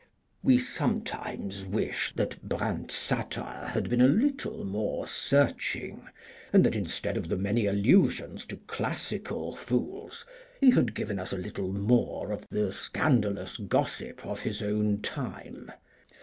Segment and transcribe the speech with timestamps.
[0.41, 6.09] We sometimes wish that Brandt's satire had been a little more searching,
[6.51, 10.25] and that, instead of his many allusions to classical fools,...
[10.59, 15.71] he had given us a little more of the scandalous gossip of his own time.